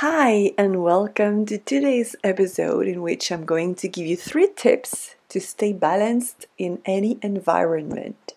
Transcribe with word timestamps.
Hi, 0.00 0.52
and 0.56 0.84
welcome 0.84 1.44
to 1.46 1.58
today's 1.58 2.14
episode 2.22 2.86
in 2.86 3.02
which 3.02 3.32
I'm 3.32 3.44
going 3.44 3.74
to 3.74 3.88
give 3.88 4.06
you 4.06 4.16
three 4.16 4.48
tips 4.54 5.16
to 5.28 5.40
stay 5.40 5.72
balanced 5.72 6.46
in 6.56 6.80
any 6.84 7.18
environment. 7.20 8.34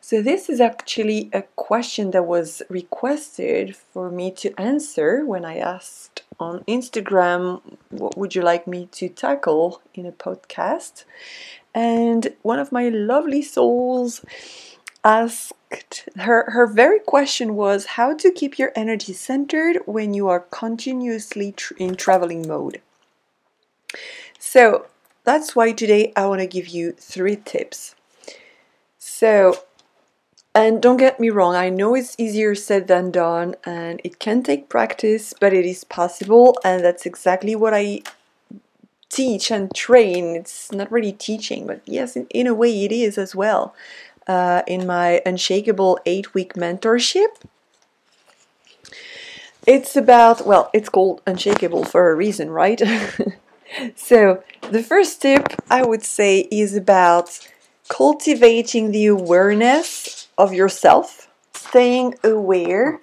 So, 0.00 0.20
this 0.22 0.48
is 0.48 0.60
actually 0.60 1.30
a 1.32 1.42
question 1.54 2.10
that 2.10 2.26
was 2.26 2.62
requested 2.68 3.76
for 3.76 4.10
me 4.10 4.32
to 4.42 4.52
answer 4.58 5.24
when 5.24 5.44
I 5.44 5.58
asked 5.58 6.24
on 6.40 6.64
Instagram, 6.64 7.60
What 7.90 8.18
would 8.18 8.34
you 8.34 8.42
like 8.42 8.66
me 8.66 8.88
to 8.98 9.08
tackle 9.08 9.80
in 9.94 10.04
a 10.04 10.10
podcast? 10.10 11.04
And 11.72 12.34
one 12.42 12.58
of 12.58 12.72
my 12.72 12.88
lovely 12.88 13.42
souls 13.42 14.24
asked 15.04 15.52
her 16.16 16.50
her 16.50 16.66
very 16.66 16.98
question 17.00 17.54
was 17.54 17.86
how 17.96 18.14
to 18.14 18.30
keep 18.30 18.58
your 18.58 18.72
energy 18.74 19.12
centered 19.12 19.78
when 19.86 20.14
you 20.14 20.28
are 20.28 20.40
continuously 20.40 21.52
tr- 21.52 21.74
in 21.78 21.94
traveling 21.94 22.46
mode? 22.46 22.80
So 24.38 24.86
that's 25.24 25.54
why 25.54 25.72
today 25.72 26.12
i 26.16 26.26
want 26.26 26.40
to 26.40 26.46
give 26.46 26.68
you 26.68 26.92
three 26.92 27.36
tips. 27.36 27.94
So 28.98 29.58
and 30.54 30.80
don't 30.82 30.96
get 30.96 31.20
me 31.20 31.30
wrong 31.30 31.54
i 31.54 31.68
know 31.68 31.94
it's 31.94 32.16
easier 32.18 32.54
said 32.54 32.88
than 32.88 33.10
done 33.10 33.54
and 33.64 34.00
it 34.02 34.18
can 34.18 34.42
take 34.42 34.68
practice 34.68 35.34
but 35.38 35.52
it 35.52 35.66
is 35.66 35.84
possible 35.84 36.56
and 36.64 36.82
that's 36.82 37.06
exactly 37.06 37.54
what 37.54 37.74
i 37.74 38.00
teach 39.10 39.50
and 39.50 39.74
train. 39.74 40.36
It's 40.36 40.70
not 40.72 40.92
really 40.92 41.12
teaching 41.12 41.66
but 41.66 41.80
yes 41.86 42.16
in, 42.16 42.26
in 42.30 42.46
a 42.46 42.54
way 42.54 42.84
it 42.84 42.92
is 42.92 43.18
as 43.18 43.34
well 43.34 43.74
uh, 44.28 44.62
in 44.66 44.86
my 44.86 45.22
Unshakeable 45.26 45.98
eight 46.06 46.34
week 46.34 46.54
mentorship. 46.54 47.28
It's 49.66 49.96
about, 49.96 50.46
well, 50.46 50.70
it's 50.72 50.88
called 50.88 51.22
Unshakeable 51.26 51.86
for 51.86 52.10
a 52.10 52.14
reason, 52.14 52.50
right? 52.50 52.80
so, 53.96 54.42
the 54.70 54.82
first 54.82 55.20
tip 55.20 55.48
I 55.68 55.84
would 55.84 56.04
say 56.04 56.48
is 56.50 56.74
about 56.74 57.46
cultivating 57.88 58.92
the 58.92 59.06
awareness 59.06 60.28
of 60.38 60.52
yourself, 60.52 61.28
staying 61.52 62.14
aware 62.22 63.00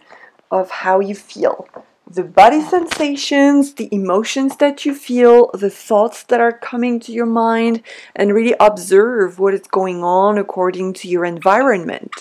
of 0.52 0.70
how 0.70 1.00
you 1.00 1.16
feel 1.16 1.68
the 2.10 2.24
body 2.24 2.62
sensations, 2.62 3.74
the 3.74 3.90
emotions 3.92 4.58
that 4.58 4.86
you 4.86 4.94
feel, 4.94 5.50
the 5.54 5.70
thoughts 5.70 6.24
that 6.24 6.40
are 6.40 6.52
coming 6.52 7.00
to 7.02 7.12
your 7.12 7.26
mind, 7.26 7.82
and 8.16 8.34
really 8.34 8.56
observe 8.60 9.40
what 9.40 9.54
is 9.54 9.68
going 9.68 10.04
on 10.04 10.38
according 10.38 10.94
to 10.94 11.08
your 11.08 11.26
environment. 11.26 12.12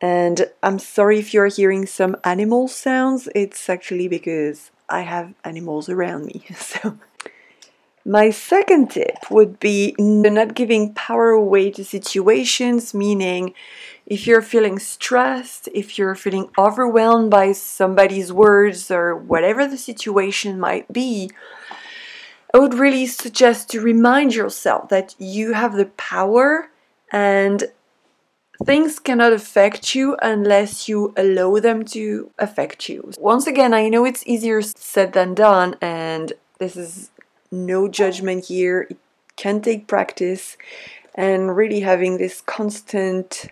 And 0.00 0.50
I'm 0.62 0.78
sorry 0.78 1.18
if 1.18 1.32
you're 1.32 1.46
hearing 1.46 1.86
some 1.86 2.16
animal 2.24 2.68
sounds, 2.68 3.28
it's 3.34 3.68
actually 3.68 4.08
because 4.08 4.70
I 4.88 5.02
have 5.02 5.34
animals 5.44 5.88
around 5.88 6.26
me. 6.26 6.44
So, 6.54 6.98
my 8.04 8.30
second 8.30 8.90
tip 8.90 9.30
would 9.30 9.60
be 9.60 9.94
not 9.98 10.54
giving 10.54 10.92
power 10.94 11.30
away 11.30 11.70
to 11.70 11.84
situations, 11.84 12.92
meaning 12.92 13.54
if 14.06 14.26
you're 14.26 14.42
feeling 14.42 14.78
stressed, 14.78 15.68
if 15.72 15.98
you're 15.98 16.16
feeling 16.16 16.50
overwhelmed 16.58 17.30
by 17.30 17.52
somebody's 17.52 18.32
words 18.32 18.90
or 18.90 19.14
whatever 19.14 19.66
the 19.66 19.78
situation 19.78 20.58
might 20.58 20.92
be, 20.92 21.30
I 22.52 22.58
would 22.58 22.74
really 22.74 23.06
suggest 23.06 23.70
to 23.70 23.80
remind 23.80 24.34
yourself 24.34 24.88
that 24.88 25.14
you 25.18 25.52
have 25.52 25.74
the 25.74 25.86
power 25.86 26.70
and 27.10 27.64
things 28.66 28.98
cannot 28.98 29.32
affect 29.32 29.94
you 29.94 30.16
unless 30.20 30.88
you 30.88 31.14
allow 31.16 31.58
them 31.58 31.84
to 31.84 32.30
affect 32.38 32.88
you. 32.88 33.12
Once 33.18 33.46
again, 33.46 33.72
I 33.72 33.88
know 33.88 34.04
it's 34.04 34.26
easier 34.26 34.60
said 34.60 35.12
than 35.12 35.34
done, 35.34 35.76
and 35.80 36.32
this 36.58 36.76
is 36.76 37.11
no 37.52 37.86
judgment 37.86 38.46
here. 38.46 38.88
It 38.90 38.98
can 39.36 39.60
take 39.60 39.86
practice 39.86 40.56
and 41.14 41.56
really 41.56 41.80
having 41.80 42.18
this 42.18 42.40
constant 42.40 43.46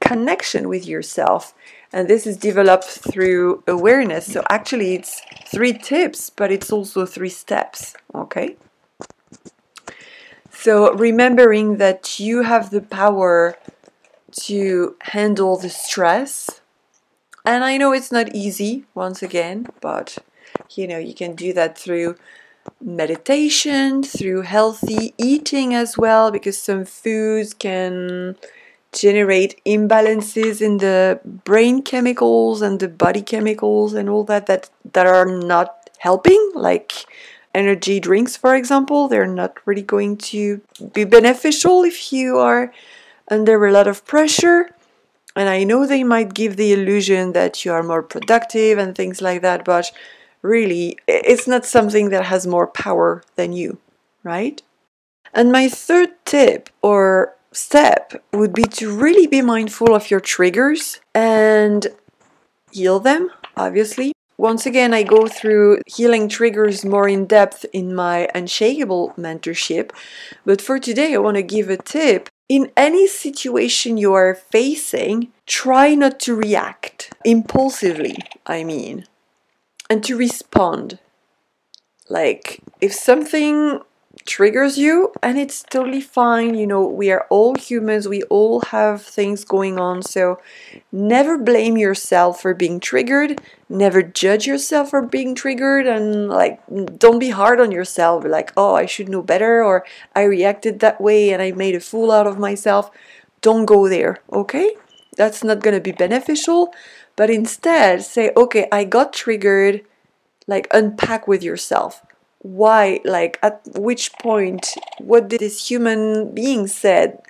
connection 0.00 0.68
with 0.68 0.86
yourself. 0.86 1.54
And 1.92 2.08
this 2.08 2.26
is 2.26 2.36
developed 2.36 2.84
through 2.84 3.62
awareness. 3.68 4.32
So 4.32 4.42
actually, 4.50 4.94
it's 4.94 5.22
three 5.46 5.72
tips, 5.72 6.28
but 6.28 6.50
it's 6.50 6.72
also 6.72 7.06
three 7.06 7.28
steps. 7.28 7.94
Okay? 8.14 8.56
So 10.50 10.92
remembering 10.94 11.76
that 11.76 12.18
you 12.18 12.42
have 12.42 12.70
the 12.70 12.80
power 12.80 13.56
to 14.46 14.96
handle 15.00 15.56
the 15.56 15.68
stress. 15.68 16.60
And 17.44 17.62
I 17.62 17.76
know 17.76 17.92
it's 17.92 18.10
not 18.10 18.34
easy, 18.34 18.84
once 18.94 19.22
again, 19.22 19.68
but 19.80 20.18
you 20.70 20.88
know, 20.88 20.98
you 20.98 21.14
can 21.14 21.34
do 21.34 21.52
that 21.52 21.78
through 21.78 22.16
meditation, 22.80 24.02
through 24.02 24.42
healthy 24.42 25.14
eating 25.18 25.74
as 25.74 25.96
well, 25.96 26.30
because 26.30 26.58
some 26.58 26.84
foods 26.84 27.54
can 27.54 28.36
generate 28.92 29.60
imbalances 29.64 30.60
in 30.62 30.78
the 30.78 31.20
brain 31.24 31.82
chemicals 31.82 32.62
and 32.62 32.78
the 32.80 32.88
body 32.88 33.22
chemicals 33.22 33.92
and 33.92 34.08
all 34.08 34.24
that 34.24 34.46
that, 34.46 34.70
that 34.92 35.06
are 35.06 35.26
not 35.26 35.90
helping, 35.98 36.52
like 36.54 36.92
energy 37.54 37.98
drinks, 38.00 38.36
for 38.36 38.54
example. 38.54 39.08
They're 39.08 39.26
not 39.26 39.58
really 39.66 39.82
going 39.82 40.16
to 40.18 40.60
be 40.92 41.04
beneficial 41.04 41.82
if 41.82 42.12
you 42.12 42.38
are 42.38 42.72
under 43.30 43.64
a 43.64 43.72
lot 43.72 43.86
of 43.86 44.04
pressure. 44.04 44.70
And 45.36 45.48
I 45.48 45.64
know 45.64 45.86
they 45.86 46.04
might 46.04 46.34
give 46.34 46.56
the 46.56 46.72
illusion 46.72 47.32
that 47.32 47.64
you 47.64 47.72
are 47.72 47.82
more 47.82 48.02
productive 48.02 48.78
and 48.78 48.94
things 48.94 49.20
like 49.20 49.42
that, 49.42 49.64
but 49.64 49.90
really, 50.44 50.98
it's 51.08 51.48
not 51.48 51.64
something 51.64 52.10
that 52.10 52.26
has 52.26 52.46
more 52.46 52.66
power 52.68 53.24
than 53.34 53.52
you, 53.52 53.78
right? 54.22 54.62
And 55.32 55.50
my 55.50 55.68
third 55.68 56.10
tip 56.24 56.68
or 56.82 57.34
step 57.50 58.12
would 58.32 58.52
be 58.52 58.64
to 58.64 58.94
really 58.94 59.26
be 59.26 59.40
mindful 59.40 59.94
of 59.94 60.10
your 60.10 60.20
triggers 60.20 61.00
and 61.14 61.86
heal 62.70 63.00
them, 63.00 63.30
obviously. 63.56 64.12
Once 64.36 64.66
again, 64.66 64.92
I 64.92 65.04
go 65.04 65.26
through 65.26 65.80
healing 65.86 66.28
triggers 66.28 66.84
more 66.84 67.08
in 67.08 67.24
depth 67.24 67.64
in 67.72 67.94
my 67.94 68.28
Unshakeable 68.34 69.16
mentorship, 69.16 69.92
but 70.44 70.60
for 70.60 70.78
today, 70.78 71.14
I 71.14 71.18
want 71.18 71.36
to 71.36 71.42
give 71.42 71.70
a 71.70 71.76
tip. 71.76 72.28
In 72.48 72.70
any 72.76 73.06
situation 73.06 73.96
you 73.96 74.12
are 74.12 74.34
facing, 74.34 75.32
try 75.46 75.94
not 75.94 76.20
to 76.20 76.34
react 76.34 77.14
impulsively, 77.24 78.16
I 78.46 78.64
mean 78.64 79.06
and 79.88 80.02
to 80.04 80.16
respond. 80.16 80.98
Like, 82.08 82.60
if 82.80 82.92
something 82.92 83.80
triggers 84.26 84.78
you, 84.78 85.12
and 85.22 85.38
it's 85.38 85.62
totally 85.62 86.00
fine, 86.00 86.54
you 86.54 86.66
know, 86.66 86.86
we 86.86 87.10
are 87.10 87.26
all 87.30 87.54
humans, 87.56 88.08
we 88.08 88.22
all 88.24 88.60
have 88.60 89.02
things 89.02 89.44
going 89.44 89.78
on, 89.78 90.02
so 90.02 90.38
never 90.92 91.36
blame 91.36 91.76
yourself 91.76 92.40
for 92.40 92.54
being 92.54 92.80
triggered, 92.80 93.40
never 93.68 94.02
judge 94.02 94.46
yourself 94.46 94.90
for 94.90 95.02
being 95.02 95.34
triggered, 95.34 95.86
and 95.86 96.28
like, 96.28 96.60
don't 96.98 97.18
be 97.18 97.30
hard 97.30 97.60
on 97.60 97.72
yourself, 97.72 98.24
like, 98.24 98.52
oh, 98.56 98.74
I 98.74 98.86
should 98.86 99.08
know 99.08 99.22
better, 99.22 99.62
or 99.62 99.84
I 100.14 100.22
reacted 100.22 100.80
that 100.80 101.00
way 101.00 101.32
and 101.32 101.42
I 101.42 101.52
made 101.52 101.74
a 101.74 101.80
fool 101.80 102.10
out 102.10 102.26
of 102.26 102.38
myself. 102.38 102.90
Don't 103.40 103.66
go 103.66 103.88
there, 103.88 104.20
okay? 104.32 104.74
That's 105.16 105.44
not 105.44 105.60
gonna 105.60 105.80
be 105.80 105.92
beneficial 105.92 106.72
but 107.16 107.30
instead 107.30 108.02
say, 108.02 108.32
okay, 108.36 108.66
I 108.72 108.84
got 108.84 109.12
triggered, 109.12 109.82
like 110.46 110.66
unpack 110.72 111.26
with 111.28 111.42
yourself. 111.42 112.02
Why, 112.38 113.00
like 113.04 113.38
at 113.42 113.62
which 113.74 114.12
point, 114.14 114.74
what 114.98 115.28
did 115.28 115.40
this 115.40 115.70
human 115.70 116.34
being 116.34 116.66
said? 116.66 117.22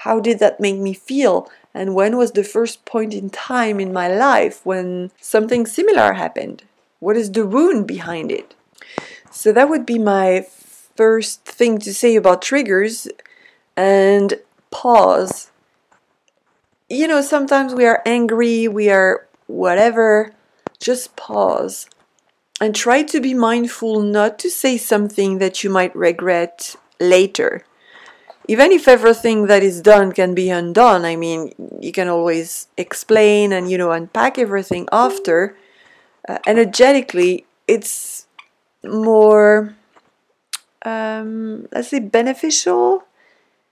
How 0.00 0.18
did 0.18 0.38
that 0.38 0.60
make 0.60 0.78
me 0.78 0.94
feel? 0.94 1.50
And 1.74 1.94
when 1.94 2.16
was 2.16 2.32
the 2.32 2.42
first 2.42 2.84
point 2.84 3.14
in 3.14 3.30
time 3.30 3.78
in 3.78 3.92
my 3.92 4.08
life 4.08 4.64
when 4.64 5.12
something 5.20 5.66
similar 5.66 6.14
happened? 6.14 6.64
What 6.98 7.16
is 7.16 7.30
the 7.30 7.46
wound 7.46 7.86
behind 7.86 8.32
it? 8.32 8.54
So 9.30 9.52
that 9.52 9.68
would 9.68 9.86
be 9.86 9.98
my 9.98 10.46
first 10.96 11.44
thing 11.44 11.78
to 11.78 11.94
say 11.94 12.16
about 12.16 12.42
triggers 12.42 13.06
and 13.76 14.34
pause 14.70 15.49
you 16.90 17.06
know, 17.06 17.22
sometimes 17.22 17.72
we 17.72 17.86
are 17.86 18.02
angry, 18.04 18.66
we 18.68 18.90
are 18.90 19.26
whatever. 19.46 20.32
Just 20.80 21.14
pause 21.16 21.88
and 22.60 22.74
try 22.74 23.02
to 23.04 23.20
be 23.20 23.32
mindful 23.32 24.00
not 24.00 24.38
to 24.40 24.50
say 24.50 24.76
something 24.76 25.38
that 25.38 25.62
you 25.62 25.70
might 25.70 25.94
regret 25.94 26.74
later. 26.98 27.64
Even 28.48 28.72
if 28.72 28.88
everything 28.88 29.46
that 29.46 29.62
is 29.62 29.80
done 29.80 30.10
can 30.10 30.34
be 30.34 30.50
undone, 30.50 31.04
I 31.04 31.14
mean, 31.14 31.54
you 31.80 31.92
can 31.92 32.08
always 32.08 32.66
explain 32.76 33.52
and, 33.52 33.70
you 33.70 33.78
know, 33.78 33.92
unpack 33.92 34.38
everything 34.38 34.88
after. 34.90 35.56
Uh, 36.28 36.38
energetically, 36.46 37.46
it's 37.68 38.26
more, 38.82 39.76
um, 40.84 41.68
let's 41.72 41.88
say, 41.88 42.00
beneficial 42.00 43.04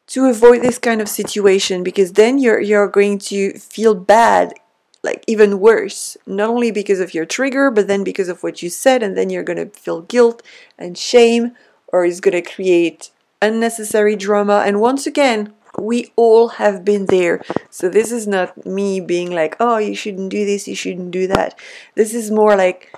to 0.08 0.26
avoid 0.26 0.62
this 0.62 0.78
kind 0.78 1.00
of 1.00 1.08
situation 1.08 1.82
because 1.82 2.14
then 2.14 2.38
you're 2.38 2.60
you're 2.60 2.88
going 2.88 3.18
to 3.18 3.52
feel 3.58 3.94
bad 3.94 4.54
like 5.02 5.22
even 5.28 5.60
worse. 5.60 6.16
Not 6.26 6.48
only 6.48 6.70
because 6.70 6.98
of 6.98 7.14
your 7.14 7.26
trigger 7.26 7.70
but 7.70 7.86
then 7.86 8.04
because 8.04 8.28
of 8.28 8.42
what 8.42 8.62
you 8.62 8.70
said 8.70 9.02
and 9.02 9.16
then 9.16 9.30
you're 9.30 9.44
going 9.44 9.58
to 9.58 9.78
feel 9.78 10.02
guilt 10.02 10.42
and 10.78 10.98
shame 10.98 11.52
or 11.88 12.04
it's 12.04 12.20
going 12.20 12.42
to 12.42 12.50
create 12.50 13.10
unnecessary 13.40 14.16
drama. 14.16 14.64
And 14.66 14.80
once 14.80 15.06
again 15.06 15.54
we 15.78 16.10
all 16.16 16.48
have 16.48 16.84
been 16.84 17.06
there. 17.06 17.42
So 17.70 17.88
this 17.88 18.10
is 18.10 18.26
not 18.26 18.66
me 18.66 19.00
being 19.00 19.30
like 19.30 19.56
oh 19.60 19.76
you 19.76 19.94
shouldn't 19.94 20.30
do 20.30 20.44
this 20.46 20.66
you 20.66 20.74
shouldn't 20.74 21.10
do 21.10 21.26
that. 21.26 21.58
This 21.94 22.14
is 22.14 22.30
more 22.30 22.56
like 22.56 22.92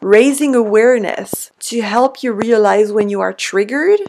raising 0.00 0.54
awareness 0.54 1.50
to 1.58 1.82
help 1.82 2.22
you 2.22 2.32
realize 2.32 2.90
when 2.90 3.08
you 3.10 3.20
are 3.20 3.32
triggered 3.32 4.00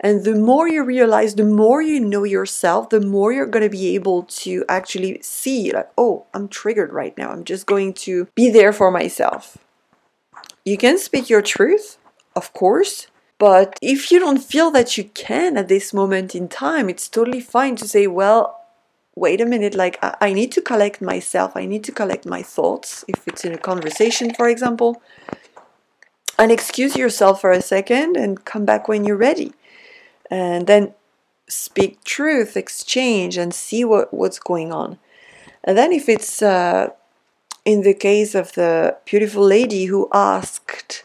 and 0.00 0.24
the 0.24 0.34
more 0.34 0.68
you 0.68 0.84
realize, 0.84 1.34
the 1.34 1.44
more 1.44 1.80
you 1.80 2.00
know 2.00 2.24
yourself, 2.24 2.90
the 2.90 3.00
more 3.00 3.32
you're 3.32 3.46
going 3.46 3.62
to 3.62 3.70
be 3.70 3.94
able 3.94 4.24
to 4.24 4.64
actually 4.68 5.20
see, 5.22 5.72
like, 5.72 5.90
oh, 5.96 6.26
I'm 6.34 6.48
triggered 6.48 6.92
right 6.92 7.16
now. 7.16 7.30
I'm 7.30 7.44
just 7.44 7.66
going 7.66 7.94
to 7.94 8.28
be 8.34 8.50
there 8.50 8.72
for 8.72 8.90
myself. 8.90 9.56
You 10.64 10.76
can 10.76 10.98
speak 10.98 11.30
your 11.30 11.42
truth, 11.42 11.96
of 12.34 12.52
course, 12.52 13.06
but 13.38 13.78
if 13.80 14.10
you 14.10 14.18
don't 14.18 14.42
feel 14.42 14.70
that 14.72 14.98
you 14.98 15.04
can 15.04 15.56
at 15.56 15.68
this 15.68 15.94
moment 15.94 16.34
in 16.34 16.48
time, 16.48 16.90
it's 16.90 17.08
totally 17.08 17.40
fine 17.40 17.76
to 17.76 17.88
say, 17.88 18.06
well, 18.06 18.64
wait 19.14 19.40
a 19.40 19.46
minute, 19.46 19.74
like, 19.74 19.98
I, 20.20 20.34
need 20.34 20.52
to 20.52 20.60
collect 20.60 21.00
myself, 21.00 21.52
I 21.54 21.64
need 21.64 21.84
to 21.84 21.92
collect 21.92 22.26
my 22.26 22.42
thoughts, 22.42 23.02
if 23.08 23.26
it's 23.26 23.46
in 23.46 23.52
a 23.52 23.58
conversation, 23.58 24.34
for 24.34 24.46
example, 24.46 25.00
and 26.38 26.52
excuse 26.52 26.96
yourself 26.96 27.40
for 27.40 27.50
a 27.50 27.62
second 27.62 28.16
and 28.16 28.44
come 28.44 28.66
back 28.66 28.88
when 28.88 29.04
you're 29.04 29.16
ready 29.16 29.54
and 30.30 30.66
then 30.66 30.94
speak 31.48 32.02
truth, 32.04 32.56
exchange, 32.56 33.36
and 33.36 33.54
see 33.54 33.84
what, 33.84 34.12
what's 34.12 34.38
going 34.38 34.72
on. 34.72 34.98
And 35.64 35.76
then, 35.76 35.92
if 35.92 36.08
it's 36.08 36.42
uh, 36.42 36.90
in 37.64 37.82
the 37.82 37.94
case 37.94 38.34
of 38.34 38.52
the 38.52 38.96
beautiful 39.04 39.44
lady 39.44 39.86
who 39.86 40.08
asked 40.12 41.02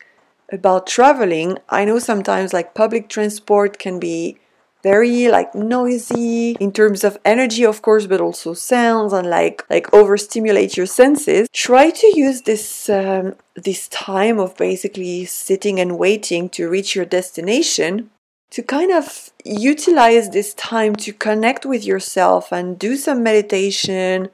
about 0.52 0.88
traveling, 0.88 1.58
I 1.70 1.86
know 1.86 2.00
sometimes 2.00 2.54
like 2.54 2.74
public 2.74 3.10
transport 3.10 3.80
can 3.80 4.00
be 4.00 4.38
very 4.84 5.28
like 5.28 5.54
noisy 5.54 6.52
in 6.60 6.72
terms 6.72 7.04
of 7.04 7.18
energy 7.24 7.64
of 7.64 7.82
course 7.82 8.08
but 8.08 8.20
also 8.20 8.54
sounds 8.54 9.14
and 9.14 9.30
like 9.30 9.64
like 9.70 9.94
overstimulate 9.94 10.76
your 10.76 10.88
senses 10.88 11.48
try 11.54 11.90
to 11.90 12.08
use 12.16 12.42
this 12.44 12.90
um, 12.90 13.36
this 13.56 13.88
time 13.90 14.40
of 14.40 14.58
basically 14.58 15.24
sitting 15.26 15.80
and 15.80 16.00
waiting 16.00 16.50
to 16.50 16.68
reach 16.68 16.96
your 16.96 17.06
destination 17.06 18.10
to 18.52 18.62
kind 18.62 18.92
of 18.92 19.32
utilize 19.44 20.30
this 20.30 20.54
time 20.54 20.96
to 20.98 21.14
connect 21.14 21.66
with 21.66 21.86
yourself 21.86 22.52
and 22.52 22.78
do 22.78 22.96
some 22.96 23.24
meditation 23.24 24.30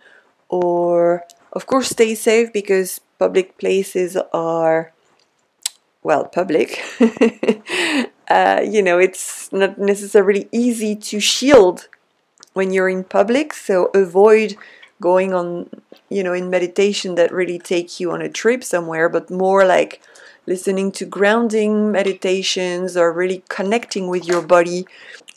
or 0.50 1.24
of 1.54 1.66
course 1.68 1.90
stay 1.90 2.16
safe 2.16 2.52
because 2.52 3.00
public 3.19 3.58
places 3.58 4.18
are 4.34 4.92
well 6.04 6.25
public. 6.25 6.84
Uh, 8.30 8.60
you 8.62 8.81
know 8.81 9.00
it's 9.00 9.50
not 9.54 9.78
necessarily 9.78 10.50
easy 10.52 10.98
to 10.98 11.18
shield 11.18 11.88
when 12.52 12.74
you're 12.74 12.90
in 12.90 13.02
public 13.02 13.54
so 13.54 13.86
avoid 13.94 14.58
going 15.00 15.34
on 15.34 15.70
you 16.10 16.22
know 16.22 16.34
in 16.34 16.50
meditation 16.50 17.16
that 17.16 17.31
really 17.31 17.58
take 17.58 18.02
you 18.02 18.12
on 18.12 18.22
a 18.22 18.28
trip 18.28 18.66
somewhere 18.66 19.08
but 19.08 19.31
more 19.31 19.66
like 19.66 20.02
listening 20.48 20.92
to 20.94 21.06
grounding 21.06 21.92
meditations 21.92 22.98
or 22.98 23.12
really 23.12 23.44
connecting 23.50 24.08
with 24.08 24.26
your 24.26 24.42
body 24.42 24.88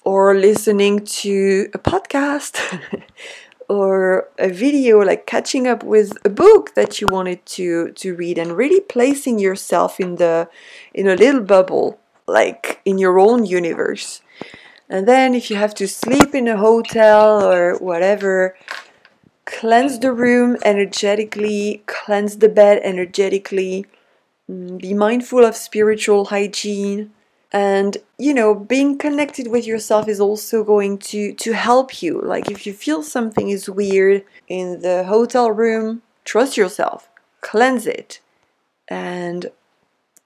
or 0.04 0.34
listening 0.34 1.04
to 1.04 1.68
a 1.74 1.78
podcast 1.78 2.80
or 3.68 4.28
a 4.38 4.48
video 4.48 5.00
like 5.00 5.26
catching 5.26 5.66
up 5.66 5.82
with 5.82 6.16
a 6.24 6.28
book 6.28 6.74
that 6.74 7.00
you 7.00 7.08
wanted 7.08 7.44
to 7.44 7.90
to 7.92 8.14
read 8.14 8.38
and 8.38 8.56
really 8.56 8.80
placing 8.80 9.38
yourself 9.38 10.00
in 10.00 10.16
the 10.16 10.48
in 10.94 11.06
a 11.08 11.16
little 11.16 11.42
bubble 11.42 11.98
like 12.26 12.80
in 12.84 12.96
your 12.96 13.18
own 13.18 13.44
universe. 13.44 14.22
And 14.88 15.06
then 15.06 15.34
if 15.34 15.50
you 15.50 15.56
have 15.56 15.74
to 15.74 15.86
sleep 15.86 16.34
in 16.34 16.48
a 16.48 16.56
hotel 16.56 17.44
or 17.44 17.76
whatever 17.78 18.56
cleanse 19.44 19.98
the 19.98 20.12
room 20.12 20.56
energetically 20.64 21.82
cleanse 21.86 22.38
the 22.38 22.48
bed 22.48 22.80
energetically 22.84 23.84
Mm, 24.50 24.80
be 24.80 24.94
mindful 24.94 25.44
of 25.44 25.56
spiritual 25.56 26.26
hygiene. 26.26 27.12
And 27.52 27.96
you 28.16 28.32
know 28.32 28.54
being 28.54 28.96
connected 28.96 29.48
with 29.48 29.66
yourself 29.66 30.08
is 30.08 30.20
also 30.20 30.62
going 30.64 30.98
to 31.10 31.32
to 31.34 31.52
help 31.52 32.02
you. 32.02 32.20
Like 32.20 32.50
if 32.50 32.66
you 32.66 32.72
feel 32.72 33.02
something 33.02 33.48
is 33.48 33.68
weird 33.68 34.24
in 34.48 34.82
the 34.82 35.04
hotel 35.04 35.50
room 35.50 36.02
trust 36.24 36.56
yourself. 36.56 37.08
Cleanse 37.40 37.86
it. 37.86 38.20
And 38.88 39.50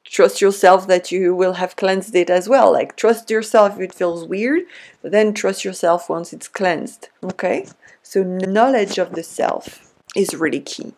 trust 0.04 0.40
yourself 0.42 0.86
that 0.86 1.10
you 1.10 1.34
will 1.34 1.54
have 1.54 1.76
cleansed 1.76 2.14
it 2.14 2.28
as 2.28 2.46
well. 2.46 2.70
Like 2.72 2.94
trust 2.96 3.30
yourself 3.30 3.74
if 3.74 3.80
it 3.80 3.94
feels 3.94 4.26
weird 4.26 4.62
but 5.00 5.12
then 5.12 5.32
trust 5.32 5.64
yourself 5.64 6.10
once 6.10 6.32
it's 6.34 6.48
cleansed 6.48 7.08
okay? 7.22 7.66
So 8.02 8.22
knowledge 8.22 8.98
of 8.98 9.12
the 9.14 9.22
self 9.22 9.94
is 10.14 10.34
really 10.34 10.60
key. 10.60 10.92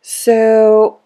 So 0.00 1.00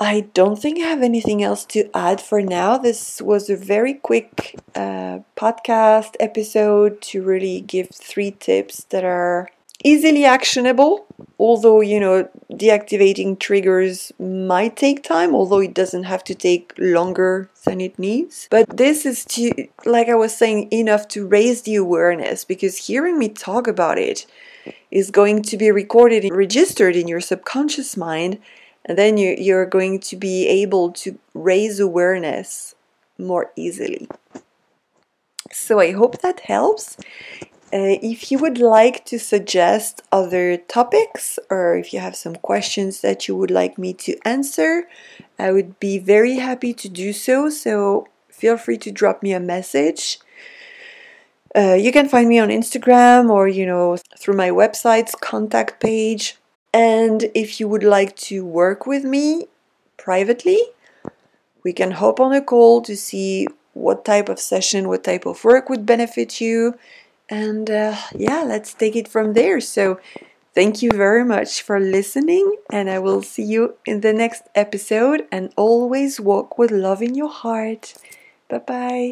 I 0.00 0.28
don't 0.32 0.56
think 0.56 0.78
I 0.78 0.86
have 0.86 1.02
anything 1.02 1.42
else 1.42 1.64
to 1.66 1.90
add 1.92 2.20
for 2.20 2.40
now. 2.40 2.78
This 2.78 3.20
was 3.20 3.50
a 3.50 3.56
very 3.56 3.94
quick 3.94 4.54
uh, 4.74 5.20
podcast 5.36 6.14
episode 6.20 7.00
to 7.02 7.22
really 7.22 7.60
give 7.62 7.90
three 7.90 8.30
tips 8.30 8.84
that 8.90 9.02
are 9.02 9.48
easily 9.82 10.24
actionable. 10.24 11.06
Although, 11.40 11.80
you 11.80 11.98
know, 11.98 12.28
deactivating 12.52 13.40
triggers 13.40 14.12
might 14.20 14.76
take 14.76 15.02
time, 15.02 15.34
although 15.34 15.60
it 15.60 15.74
doesn't 15.74 16.04
have 16.04 16.22
to 16.24 16.34
take 16.34 16.72
longer 16.78 17.50
than 17.64 17.80
it 17.80 17.98
needs. 17.98 18.46
But 18.50 18.76
this 18.76 19.04
is 19.04 19.24
to, 19.26 19.68
like 19.84 20.08
I 20.08 20.14
was 20.14 20.36
saying, 20.36 20.68
enough 20.72 21.08
to 21.08 21.26
raise 21.26 21.62
the 21.62 21.74
awareness 21.74 22.44
because 22.44 22.86
hearing 22.86 23.18
me 23.18 23.28
talk 23.28 23.66
about 23.66 23.98
it 23.98 24.26
is 24.92 25.10
going 25.10 25.42
to 25.42 25.56
be 25.56 25.70
recorded 25.72 26.24
and 26.24 26.36
registered 26.36 26.94
in 26.94 27.08
your 27.08 27.20
subconscious 27.20 27.96
mind 27.96 28.38
and 28.84 28.96
then 28.96 29.16
you, 29.16 29.34
you're 29.38 29.66
going 29.66 30.00
to 30.00 30.16
be 30.16 30.46
able 30.46 30.92
to 30.92 31.18
raise 31.34 31.78
awareness 31.80 32.74
more 33.18 33.50
easily. 33.56 34.08
So 35.52 35.80
I 35.80 35.92
hope 35.92 36.20
that 36.20 36.40
helps. 36.40 36.96
Uh, 37.70 38.00
if 38.00 38.32
you 38.32 38.38
would 38.38 38.58
like 38.58 39.04
to 39.04 39.18
suggest 39.18 40.00
other 40.10 40.56
topics 40.56 41.38
or 41.50 41.76
if 41.76 41.92
you 41.92 42.00
have 42.00 42.16
some 42.16 42.34
questions 42.36 43.02
that 43.02 43.28
you 43.28 43.36
would 43.36 43.50
like 43.50 43.76
me 43.76 43.92
to 43.92 44.16
answer, 44.24 44.88
I 45.38 45.52
would 45.52 45.78
be 45.78 45.98
very 45.98 46.36
happy 46.36 46.72
to 46.72 46.88
do 46.88 47.12
so. 47.12 47.50
So 47.50 48.08
feel 48.30 48.56
free 48.56 48.78
to 48.78 48.90
drop 48.90 49.22
me 49.22 49.32
a 49.32 49.40
message. 49.40 50.18
Uh, 51.54 51.74
you 51.74 51.92
can 51.92 52.08
find 52.08 52.28
me 52.28 52.38
on 52.38 52.48
Instagram 52.48 53.30
or 53.30 53.48
you 53.48 53.66
know 53.66 53.96
through 54.18 54.36
my 54.36 54.50
website's 54.50 55.14
contact 55.14 55.80
page 55.80 56.36
and 56.72 57.30
if 57.34 57.60
you 57.60 57.68
would 57.68 57.84
like 57.84 58.16
to 58.30 58.44
work 58.44 58.86
with 58.86 59.04
me 59.04 59.46
privately, 59.96 60.60
we 61.64 61.72
can 61.72 61.92
hop 61.92 62.20
on 62.20 62.32
a 62.32 62.40
call 62.42 62.80
to 62.82 62.96
see 62.96 63.46
what 63.74 64.04
type 64.04 64.28
of 64.28 64.38
session, 64.38 64.88
what 64.88 65.04
type 65.04 65.26
of 65.26 65.44
work 65.44 65.68
would 65.68 65.86
benefit 65.86 66.40
you. 66.40 66.74
And 67.28 67.70
uh, 67.70 67.96
yeah, 68.14 68.42
let's 68.42 68.72
take 68.74 68.96
it 68.96 69.08
from 69.08 69.34
there. 69.34 69.60
So, 69.60 70.00
thank 70.54 70.82
you 70.82 70.90
very 70.90 71.24
much 71.24 71.62
for 71.62 71.78
listening, 71.78 72.56
and 72.72 72.88
I 72.90 72.98
will 72.98 73.22
see 73.22 73.44
you 73.44 73.74
in 73.86 74.00
the 74.00 74.12
next 74.12 74.44
episode. 74.54 75.26
And 75.30 75.52
always 75.56 76.20
walk 76.20 76.58
with 76.58 76.70
love 76.70 77.02
in 77.02 77.14
your 77.14 77.30
heart. 77.30 77.94
Bye 78.48 78.58
bye. 78.58 79.06